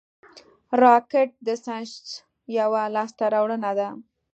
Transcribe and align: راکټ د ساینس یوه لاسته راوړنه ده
راکټ 0.81 1.29
د 1.47 1.47
ساینس 1.63 1.93
یوه 2.59 2.81
لاسته 2.95 3.23
راوړنه 3.33 3.71
ده 3.79 3.89